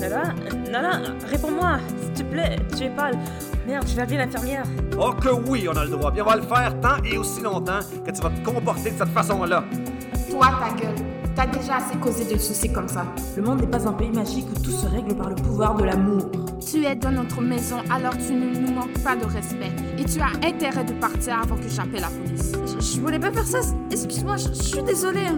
[0.00, 0.22] Nala
[0.70, 1.00] Nala,
[1.30, 3.18] réponds-moi, s'il te plaît, tu es pâle.
[3.66, 4.64] Merde, je vais appeler l'infirmière.
[4.98, 6.10] Oh que oui, on a le droit.
[6.10, 8.96] Puis on va le faire tant et aussi longtemps que tu vas te comporter de
[8.98, 9.64] cette façon-là.
[10.30, 10.94] Toi, ta gueule.
[11.36, 13.04] T'as déjà assez causé de soucis comme ça.
[13.36, 15.84] Le monde n'est pas un pays magique où tout se règle par le pouvoir de
[15.84, 16.30] l'amour.
[16.66, 19.72] Tu es dans notre maison, alors tu ne nous manques pas de respect.
[19.98, 22.52] Et tu as intérêt de partir avant que j'appelle la police.
[22.66, 23.58] Je, je voulais pas faire ça.
[23.90, 25.28] Excuse-moi, je, je suis désolée.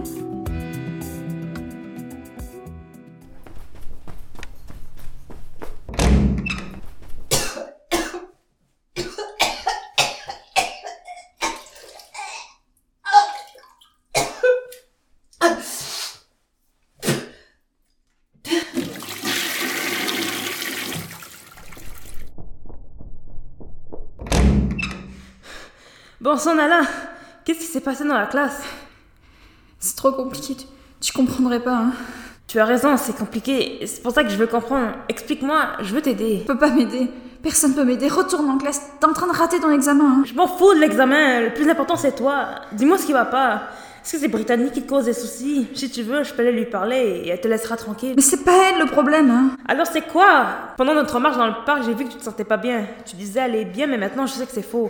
[26.23, 26.83] Bon sang, Nala,
[27.43, 28.61] qu'est-ce qui s'est passé dans la classe?
[29.77, 30.55] C'est trop compliqué.
[30.55, 30.65] Tu,
[31.01, 31.75] tu comprendrais pas.
[31.75, 31.91] Hein.
[32.47, 33.85] Tu as raison, c'est compliqué.
[33.85, 34.93] C'est pour ça que je veux comprendre.
[35.09, 36.37] Explique-moi, je veux t'aider.
[36.39, 37.09] Tu peux pas m'aider.
[37.41, 38.07] Personne peut m'aider.
[38.07, 38.89] Retourne en classe.
[39.01, 40.19] T'es en train de rater ton examen.
[40.19, 40.23] hein.
[40.25, 41.41] Je m'en fous de l'examen.
[41.41, 42.45] Le plus important, c'est toi.
[42.71, 43.63] Dis-moi ce qui va pas.
[44.01, 45.67] Est-ce que c'est Brittany qui te cause des soucis?
[45.75, 48.13] Si tu veux, je peux aller lui parler et elle te laissera tranquille.
[48.15, 49.29] Mais c'est pas elle le problème.
[49.29, 49.57] Hein.
[49.67, 50.45] Alors c'est quoi?
[50.77, 52.85] Pendant notre marche dans le parc, j'ai vu que tu te sentais pas bien.
[53.05, 54.89] Tu disais aller bien, mais maintenant je sais que c'est faux.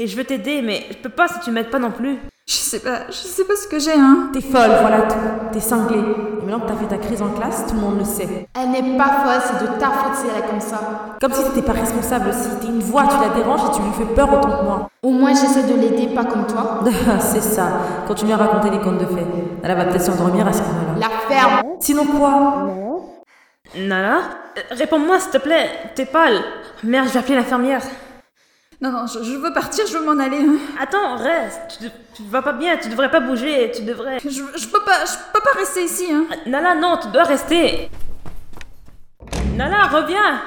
[0.00, 2.16] Et je veux t'aider, mais je peux pas si tu m'aides pas non plus.
[2.48, 3.00] Je sais pas.
[3.08, 3.92] Je sais pas ce que j'ai.
[3.92, 4.30] Hein.
[4.32, 5.14] T'es folle, voilà tout.
[5.52, 5.98] T'es cinglée.
[5.98, 8.48] Et maintenant que t'as fait ta crise en classe, tout le monde le sait.
[8.58, 11.18] Elle n'est pas folle, c'est de ta faute si elle est comme ça.
[11.20, 12.48] Comme si t'étais pas responsable aussi.
[12.62, 14.88] T'es une voix, tu la déranges et tu lui fais peur autant que moi.
[15.02, 16.82] Au moins, j'essaie de l'aider, pas comme toi.
[17.20, 17.68] C'est ça.
[18.08, 19.26] Continue à raconter des contes de fées.
[19.62, 20.94] Elle va peut-être s'endormir à ce moment-là.
[20.98, 21.62] La ferme.
[21.78, 22.70] Sinon quoi?
[23.76, 24.14] Nala?
[24.56, 25.68] Euh, Réponds-moi s'il te plaît.
[25.94, 26.40] T'es pâle.
[26.84, 27.82] Merde, je vais appeler l'infirmière.
[28.80, 29.86] Non, non, je, je veux partir.
[29.86, 30.40] Je veux m'en aller.
[30.80, 31.78] Attends, reste.
[31.80, 34.18] Tu, tu vas pas bien, tu devrais pas bouger, tu devrais.
[34.20, 35.04] Je, je peux pas.
[35.04, 36.06] Je peux pas rester ici.
[36.12, 36.24] Hein.
[36.46, 37.90] Nala, non, tu dois rester.
[39.56, 40.40] Nala, reviens.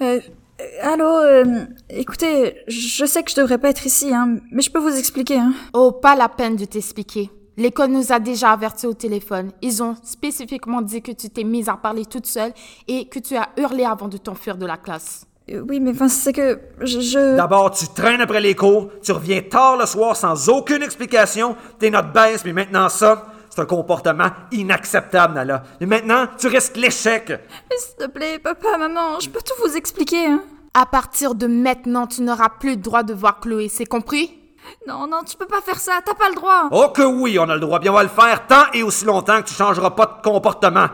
[0.00, 0.20] Euh,
[0.82, 1.06] allô.
[1.06, 1.44] euh,
[1.90, 4.12] écoutez, je sais que je devrais pas être ici.
[4.12, 5.38] Hein, mais je peux vous expliquer.
[5.38, 5.52] Hein.
[5.72, 7.30] Oh, pas la peine de t'expliquer.
[7.56, 9.52] L'école nous a déjà avertis au téléphone.
[9.62, 12.52] Ils ont spécifiquement dit que tu t'es mise à parler toute seule
[12.88, 15.26] et que tu as hurlé avant de t'enfuir de la classe.
[15.50, 17.00] Euh, oui, mais enfin, c'est que je.
[17.00, 17.36] je...
[17.36, 21.90] D'abord, tu traînes après les cours, tu reviens tard le soir sans aucune explication, tes
[21.90, 25.62] notes baissent, mais maintenant ça, c'est un comportement inacceptable, Nala.
[25.80, 27.28] Mais maintenant, tu risques l'échec.
[27.28, 30.26] Mais s'il te plaît, papa, maman, je peux tout vous expliquer.
[30.26, 30.42] Hein.
[30.74, 34.36] À partir de maintenant, tu n'auras plus le droit de voir Chloé, c'est compris?
[34.88, 36.00] Non, non, tu peux pas faire ça.
[36.04, 36.68] T'as pas le droit.
[36.72, 39.04] Oh que oui, on a le droit, bien on va le faire tant et aussi
[39.04, 40.88] longtemps que tu changeras pas de comportement.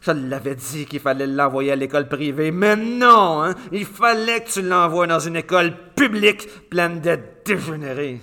[0.00, 3.54] Je l'avais dit qu'il fallait l'envoyer à l'école privée, mais non, hein?
[3.72, 8.22] Il fallait que tu l'envoies dans une école publique pleine de dégénérés.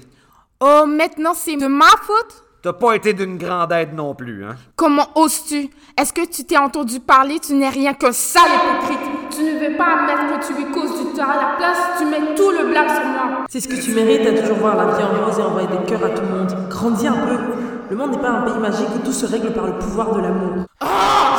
[0.61, 2.43] Oh, maintenant c'est de ma faute?
[2.63, 4.55] T'as pas été d'une grande aide non plus, hein?
[4.77, 5.69] Comment oses-tu?
[5.97, 7.37] Est-ce que tu t'es entendu parler?
[7.45, 9.01] Tu n'es rien qu'un sale hypocrite.
[9.31, 12.05] Tu ne veux pas admettre que tu lui causes du tort à la place, tu
[12.05, 13.43] mets tout le blâme sur moi.
[13.49, 15.85] C'est ce que tu mérites à toujours voir la vie en rose et envoyer des
[15.85, 16.55] cœurs à tout le monde.
[16.69, 17.37] Grandis un peu.
[17.89, 20.21] Le monde n'est pas un pays magique où tout se règle par le pouvoir de
[20.21, 20.63] l'amour.
[20.81, 20.85] Oh,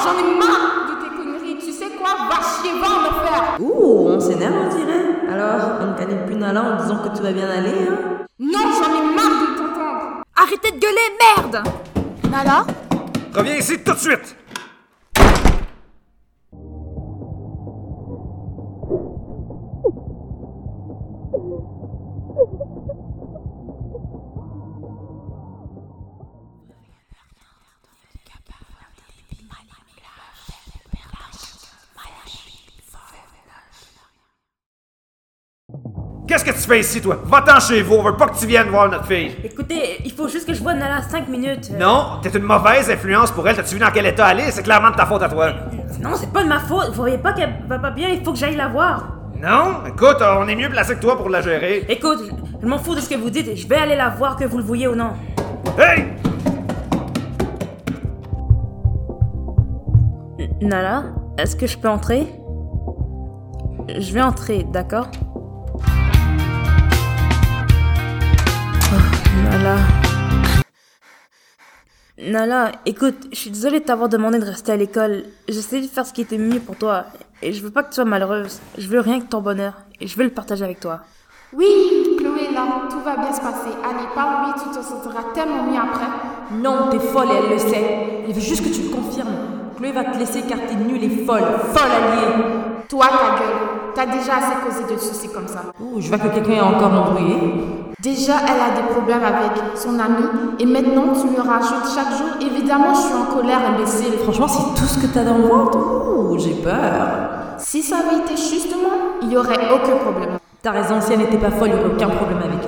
[0.04, 1.56] j'en ai marre de tes conneries.
[1.56, 2.10] Tu sais quoi?
[2.28, 3.56] Va chier, va en enfer.
[3.60, 5.32] Ouh, on s'énerve, on dirait.
[5.32, 8.26] Alors, on ne canine plus Nala en disant que tout va bien aller, hein?
[8.38, 9.13] Non, j'en ai marre.
[10.44, 11.62] Arrêtez de gueuler, merde
[12.30, 12.66] Nala?
[13.32, 14.36] Reviens ici tout de suite!
[36.34, 37.16] Qu'est-ce que tu fais ici, toi?
[37.26, 39.36] Va-t'en chez vous, on veut pas que tu viennes voir notre fille.
[39.44, 41.70] Écoutez, il faut juste que je vois Nala 5 minutes.
[41.72, 43.54] Euh, Non, t'es une mauvaise influence pour elle.
[43.54, 44.50] T'as-tu vu dans quel état elle est?
[44.50, 45.52] C'est clairement de ta faute à toi.
[46.02, 46.88] Non, c'est pas de ma faute.
[46.88, 49.04] Vous voyez pas qu'elle va pas bien, il faut que j'aille la voir.
[49.40, 49.86] Non?
[49.86, 51.84] Écoute, on est mieux placé que toi pour la gérer.
[51.88, 54.08] Écoute, je- je m'en fous de ce que vous dites et je vais aller la
[54.08, 55.12] voir que vous le voyez ou non.
[55.78, 56.04] Hey!
[60.60, 61.04] Nala,
[61.38, 62.26] est-ce que je peux entrer?
[63.88, 65.06] Je vais entrer, d'accord?
[69.42, 69.76] Nala.
[72.18, 75.24] Nala, écoute, je suis désolée de t'avoir demandé de rester à l'école.
[75.48, 77.06] J'essaie de faire ce qui était mieux pour toi.
[77.42, 78.60] Et je veux pas que tu sois malheureuse.
[78.78, 79.74] Je veux rien que ton bonheur.
[80.00, 81.00] Et je veux le partager avec toi.
[81.52, 81.66] Oui,
[82.18, 83.70] Chloé, là, tout va bien se passer.
[83.84, 86.06] Allez, parle-lui, tu te sentiras tellement mieux après.
[86.52, 88.24] Non, t'es folle et elle le sait.
[88.26, 89.34] Elle veut juste que tu le confirmes.
[89.76, 91.44] Chloé va te laisser car t'es nulle et folle.
[91.72, 92.44] Folle alliée.
[92.88, 93.56] Toi, ta gueule,
[93.94, 95.62] t'as déjà assez causé de soucis comme ça.
[95.80, 97.36] Oh, je vois que quelqu'un est encore embrouillé.
[98.04, 100.26] Déjà, elle a des problèmes avec son ami,
[100.60, 102.36] et maintenant tu me rajoutes chaque jour.
[102.38, 104.12] Évidemment, je suis en colère, imbécile.
[104.22, 105.78] Franchement, c'est tout ce que t'as dans le ventre.
[105.78, 107.56] Oh, j'ai peur.
[107.58, 108.90] Si ça avait été justement,
[109.22, 110.38] il y aurait aucun problème.
[110.60, 112.58] T'as raison, si elle n'était pas folle, il n'y aurait aucun problème avec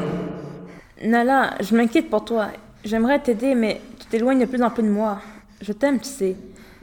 [1.00, 1.10] elle.
[1.10, 2.46] Nala, je m'inquiète pour toi.
[2.82, 5.18] J'aimerais t'aider, mais tu t'éloignes de plus en plus de moi.
[5.60, 6.34] Je t'aime, tu sais.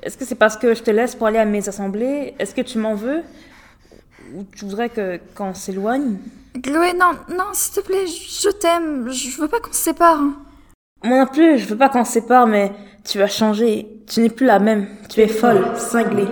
[0.04, 2.36] Est-ce que c'est parce que je te laisse pour aller à mes assemblées?
[2.38, 3.24] Est-ce que tu m'en veux?
[4.36, 6.18] Ou tu voudrais que qu'on s'éloigne?
[6.62, 9.10] Chloé, non, non, s'il te plaît, je t'aime.
[9.10, 10.20] Je veux pas qu'on se sépare.
[11.04, 12.72] Moi non plus, je veux pas qu'on se sépare, mais
[13.04, 13.88] tu as changé.
[14.08, 14.88] Tu n'es plus la même.
[15.10, 16.28] Tu es folle, cinglée.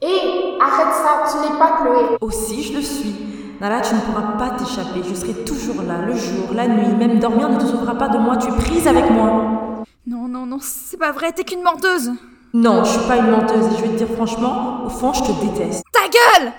[0.00, 2.16] Hé, arrête ça, tu n'es pas Chloé.
[2.20, 3.14] Aussi, je le suis.
[3.60, 5.00] Nala, tu ne pourras pas t'échapper.
[5.08, 8.18] Je serai toujours là, le jour, la nuit, même dormir ne te sauvera pas de
[8.18, 8.36] moi.
[8.36, 9.82] Tu es prise avec moi.
[10.06, 12.12] Non, non, non, c'est pas vrai, t'es qu'une menteuse.
[12.52, 15.22] Non, je suis pas une menteuse et je vais te dire franchement, au fond, je
[15.22, 15.82] te déteste.
[15.92, 16.52] Ta gueule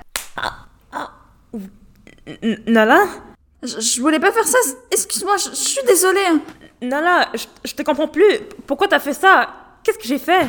[1.54, 1.70] N-
[2.68, 3.04] Nala?
[3.64, 4.58] Je, voulais pas faire ça,
[4.92, 6.26] excuse-moi, je, suis désolée.
[6.28, 6.40] hein.
[6.82, 8.40] Nala, je, je te comprends plus.
[8.68, 9.50] Pourquoi t'as fait ça?
[9.84, 10.48] Qu'est-ce que j'ai fait?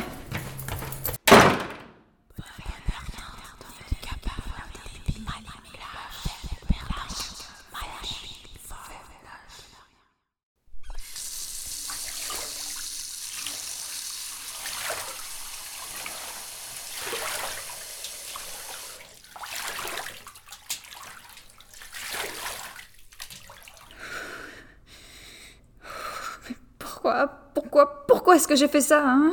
[27.07, 29.31] Pourquoi, pourquoi, pourquoi est-ce que j'ai fait ça, hein?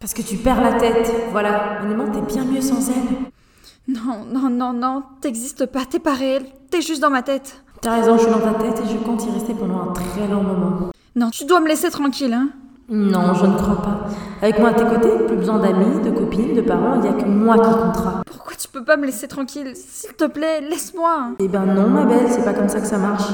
[0.00, 1.12] Parce que tu perds la tête.
[1.30, 3.94] Voilà, honnêtement, t'es bien mieux sans elle.
[3.94, 7.62] Non, non, non, non, t'existes pas, t'es pas réel, t'es juste dans ma tête.
[7.82, 10.26] T'as raison, je suis dans ta tête et je compte y rester pendant un très
[10.26, 10.90] long moment.
[11.14, 12.48] Non, tu dois me laisser tranquille, hein.
[12.88, 14.06] Non, je ne crois pas.
[14.40, 17.12] Avec moi à tes côtés, plus besoin d'amis, de copines, de parents, il n'y a
[17.12, 18.22] que moi qui comptera.
[18.24, 19.72] Pourquoi tu peux pas me laisser tranquille?
[19.74, 21.32] S'il te plaît, laisse-moi.
[21.40, 23.28] Eh ben non, ma belle, c'est pas comme ça que ça marche.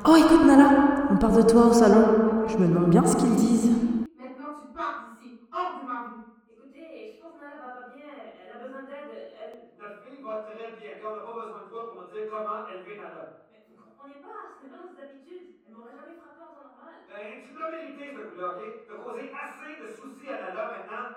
[0.00, 2.48] Oh, écoute, Nala, on parle de toi au salon.
[2.48, 3.68] Je me demande bien ce qu'ils disent.
[4.16, 6.24] Maintenant, tu pars d'ici, hors de ma.
[6.48, 8.08] Écoutez, je pense que Nala va pas bien.
[8.08, 9.12] Elle a besoin d'aide.
[9.36, 9.76] Elle...
[9.76, 10.72] Notre fille va très bien,
[11.04, 13.44] on n'a pas besoin de toi pour dire comment élever Nala.
[13.68, 15.68] Vous comprenez pas, ce n'est pas dans ses habitudes.
[15.68, 16.96] Elle m'aurait jamais frappé en temps normal.
[17.04, 18.62] Ben, tu l'as mérité, ce coup-là, ok?
[18.88, 21.08] T'as causé assez de soucis à Nala maintenant.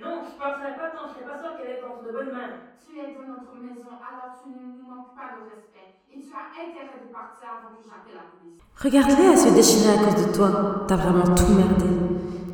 [0.00, 2.56] Non, je partirai pas tant, je serais pas sûr qu'elle est entre de bonnes mains.
[2.84, 6.00] Tu es dans notre maison, alors tu ne nous manques pas de respect.
[6.14, 8.60] Et tu as intérêt de partir avant que j'appelle la police.
[8.76, 10.84] Regarde-les à se déchirer à cause de toi.
[10.86, 11.88] T'as vraiment tout merdé.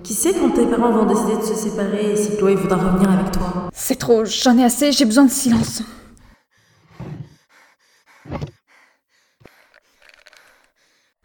[0.03, 3.11] Qui sait quand tes parents vont décider de se séparer et si Chloé voudra revenir
[3.11, 3.71] avec toi?
[3.73, 5.83] C'est trop, j'en ai assez, j'ai besoin de silence.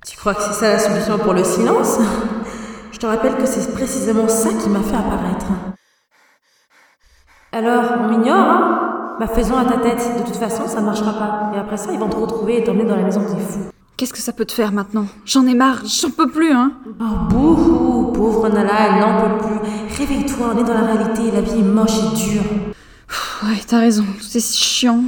[0.06, 1.98] Tu crois que c'est ça la solution pour le silence?
[2.98, 5.46] Je te rappelle que c'est précisément ça qui m'a fait apparaître.
[7.52, 9.16] Alors, on m'ignore, hein?
[9.20, 10.18] Bah faisons à ta tête.
[10.18, 11.52] De toute façon, ça ne marchera pas.
[11.54, 13.70] Et après ça, ils vont te retrouver et t'emmener dans la maison des fous.
[13.98, 15.06] Qu'est-ce que ça peut te faire maintenant?
[15.26, 16.72] J'en ai marre, j'en peux plus, hein.
[17.00, 19.96] Oh, bouhou Pauvre Nala, elle n'en peut plus.
[19.96, 21.30] Réveille-toi, on est dans la réalité.
[21.30, 22.44] La vie est moche et dure.
[23.44, 25.04] Ouais, t'as raison, c'est si chiant.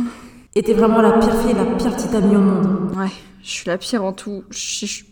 [0.53, 2.92] Et t'es vraiment la pire fille et la pire petite amie au monde.
[2.95, 3.11] Ouais,
[3.42, 4.44] je suis la pire en tout.
[4.52, 5.06] Je suis,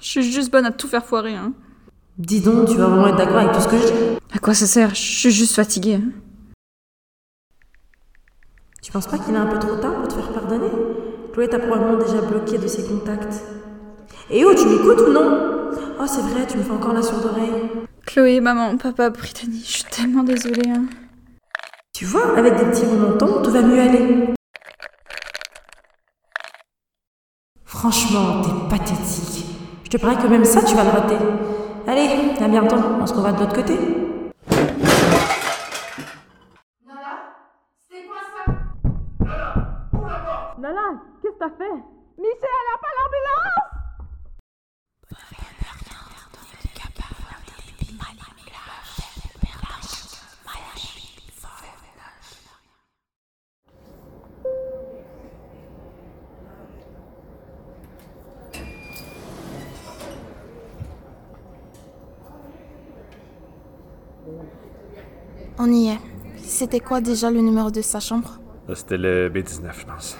[0.00, 1.52] je suis juste bonne à tout faire foirer, hein.
[2.18, 4.54] Dis donc, tu vas vraiment être d'accord avec tout ce que je dis À quoi
[4.54, 4.90] ça sert?
[4.90, 5.96] Je suis juste fatiguée.
[5.96, 6.10] hein.
[8.82, 10.70] Tu penses pas qu'il est un peu trop tard pour te faire pardonner?
[11.32, 13.42] Chloé t'a probablement déjà bloqué de ses contacts.
[14.30, 15.70] Et oh, tu m'écoutes ou non?
[16.00, 17.70] Oh, c'est vrai, tu me fais encore la sourde oreille.
[18.06, 20.70] Chloé, maman, papa, Brittany, je suis tellement désolée.
[20.70, 20.86] hein.
[21.92, 24.34] Tu vois, avec des petits remontants, tout va mieux aller.
[27.64, 29.44] Franchement, t'es pathétique.
[29.84, 31.16] Je te parie que même ça, tu vas le rater.
[31.88, 32.08] Allez,
[32.40, 33.78] à bientôt, on se revoit de l'autre côté.
[36.84, 37.12] Nala
[37.88, 38.52] C'était quoi ça?
[40.58, 40.84] Nala,
[41.22, 41.82] qu'est-ce que t'as fait?
[65.58, 65.98] On y est.
[66.42, 68.38] C'était quoi déjà le numéro de sa chambre?
[68.74, 70.18] C'était le B19, je pense.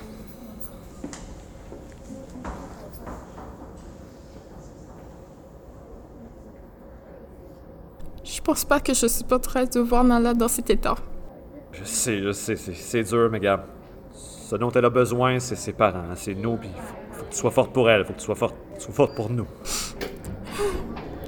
[8.25, 10.95] Je pense pas que je supporterais de voir Nala dans cet état.
[11.73, 13.67] Je sais, je sais, c'est, dur, mais gars.
[14.15, 17.31] Ce dont elle a besoin, c'est ses parents, hein, c'est nous, puis faut, faut que
[17.31, 19.47] tu sois forte pour elle, faut que tu sois forte, sois forte pour nous.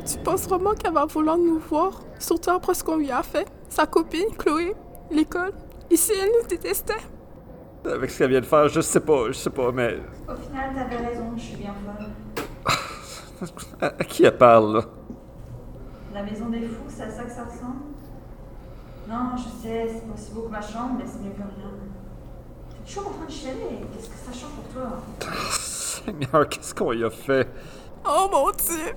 [0.07, 3.23] Tu Tu penses vraiment qu'elle va vouloir nous voir, surtout après ce qu'on lui a
[3.23, 3.47] fait?
[3.79, 4.75] Sa copine, Chloé,
[5.09, 5.53] l'école.
[5.89, 6.95] Ici, elle nous détestait.
[7.85, 10.01] Avec ce qu'elle vient de faire, je sais pas, je sais pas, mais.
[10.29, 12.75] Au final, t'avais raison, je suis bien folle.
[13.81, 14.85] À, à qui elle parle, là?
[16.13, 17.85] La maison des fous, c'est à ça que ça ressemble?
[19.09, 21.71] Non, je sais, c'est pas aussi beau que ma chambre, mais c'est mieux que rien.
[22.71, 23.87] T'es toujours en train de chialer.
[23.93, 25.31] Qu'est-ce que ça change pour toi?
[25.53, 27.49] Seigneur, qu'est-ce qu'on y a fait?
[28.05, 28.97] Oh mon Dieu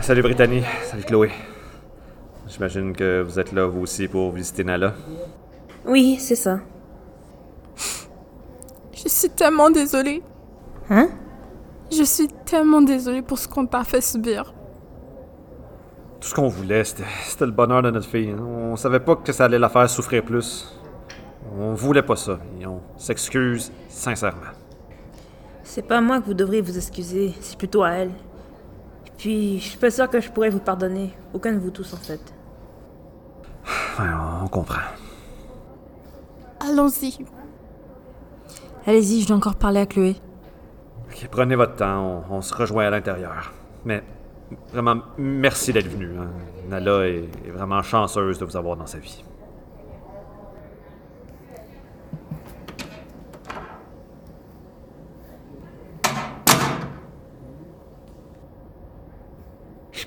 [0.00, 1.30] Salut Brittany, salut Chloé.
[2.48, 4.94] J'imagine que vous êtes là vous aussi pour visiter Nala.
[5.86, 6.60] Oui, c'est ça.
[8.94, 10.22] Je suis tellement désolée.
[10.90, 11.08] Hein?
[11.90, 14.54] Je suis tellement désolée pour ce qu'on t'a fait subir.
[16.20, 18.34] Tout ce qu'on voulait, c'était le bonheur de notre fille.
[18.34, 20.74] On savait pas que ça allait la faire souffrir plus.
[21.58, 22.38] On voulait pas ça.
[22.60, 24.40] Et on s'excuse sincèrement.
[25.62, 28.10] C'est pas à moi que vous devriez vous excuser, c'est plutôt à elle.
[29.22, 31.14] Puis, je suis pas sûre que je pourrais vous pardonner.
[31.32, 32.34] Aucun de vous tous, en fait.
[34.00, 34.06] Ouais,
[34.42, 34.80] on comprend.
[36.58, 37.24] Allons-y.
[38.84, 40.16] Allez-y, je dois encore parler à Chloé.
[41.08, 43.52] Ok, prenez votre temps, on, on se rejoint à l'intérieur.
[43.84, 44.02] Mais
[44.72, 46.10] vraiment, merci d'être venu.
[46.18, 46.26] hein.
[46.68, 49.24] Nala est, est vraiment chanceuse de vous avoir dans sa vie.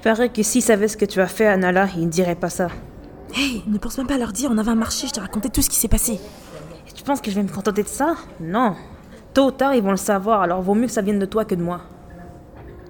[0.06, 2.50] Parie que s'il savait ce que tu as fait à Nala, il ne dirait pas
[2.50, 2.68] ça.
[3.34, 5.50] Hey, ne pense même pas à leur dire, on avait un marché, je t'ai raconté
[5.50, 6.20] tout ce qui s'est passé.
[6.88, 8.14] Et tu penses que je vais me contenter de ça?
[8.40, 8.76] Non.
[9.34, 11.44] Tôt ou tard, ils vont le savoir, alors vaut mieux que ça vienne de toi
[11.44, 11.82] que de moi.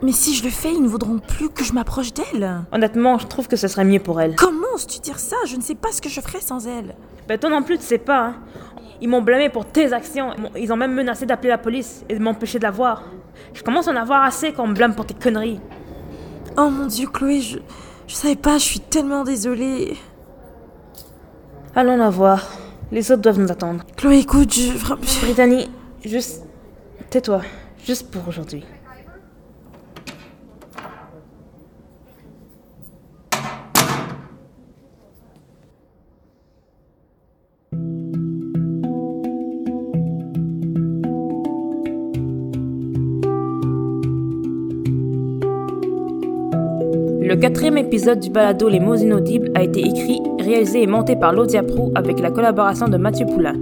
[0.04, 2.66] Mais si je le fais, ils ne voudront plus que je m'approche d'elle.
[2.74, 4.36] Honnêtement, je trouve que ce serait mieux pour elle.
[4.36, 5.38] Comment oses-tu dire ça?
[5.48, 6.96] Je ne sais pas ce que je ferais sans elle.
[7.30, 8.26] Ben toi non plus, tu sais pas.
[8.26, 8.36] hein.
[9.00, 10.32] Ils m'ont blâmé pour tes actions.
[10.58, 13.04] Ils ont même menacé d'appeler la police et de m'empêcher de la voir.
[13.54, 15.62] Je commence à en avoir assez qu'on me blâme pour tes conneries.
[16.58, 17.58] Oh mon dieu, Chloé, je.
[18.08, 19.98] Je savais pas, je suis tellement désolée.
[21.76, 22.48] Allons la voir.
[22.92, 23.84] Les autres doivent nous attendre.
[23.98, 24.72] Chloé, écoute, je.
[25.26, 25.70] Brittany,
[26.04, 26.44] juste...
[27.10, 27.42] Tais-toi.
[27.86, 28.64] Juste pour aujourd'hui.
[47.36, 51.34] Le quatrième épisode du balado Les mots inaudibles a été écrit, réalisé et monté par
[51.34, 53.56] Laudia Prou avec la collaboration de Mathieu Poulain.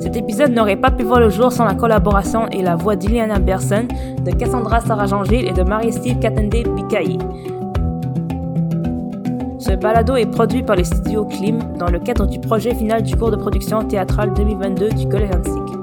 [0.00, 3.38] Cet épisode n'aurait pas pu voir le jour sans la collaboration et la voix d'Iliana
[3.38, 3.86] Berson,
[4.24, 7.18] de Cassandra Sarah-Jean-Gilles et de Marie-Steve Katende Bikayi.
[9.58, 13.14] Ce balado est produit par les studios Klim dans le cadre du projet final du
[13.16, 15.75] cours de production théâtrale 2022 du Collège Antique.